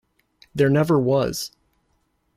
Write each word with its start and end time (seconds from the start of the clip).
There 0.55 0.67
never 0.67 0.97
was... 0.99 1.51